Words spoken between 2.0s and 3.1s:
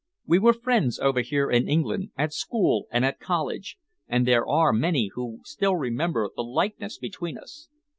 at school and